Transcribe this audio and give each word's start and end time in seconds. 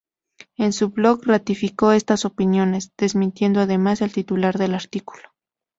En 0.57 0.73
su 0.73 0.89
"blog" 0.89 1.23
ratificó 1.27 1.91
estas 1.91 2.25
opiniones, 2.25 2.89
desmintiendo 2.97 3.59
además 3.59 4.01
el 4.01 4.11
titular 4.11 4.57
del 4.57 4.73
artículo. 4.73 5.21